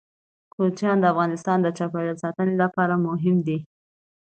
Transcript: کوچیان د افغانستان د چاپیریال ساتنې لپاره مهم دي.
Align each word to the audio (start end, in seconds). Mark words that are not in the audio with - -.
کوچیان 0.53 0.97
د 0.99 1.05
افغانستان 1.13 1.57
د 1.61 1.67
چاپیریال 1.77 2.17
ساتنې 2.23 2.55
لپاره 2.63 2.93
مهم 3.07 3.35
دي. 3.47 3.57